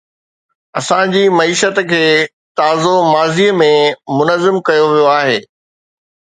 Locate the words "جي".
1.15-1.21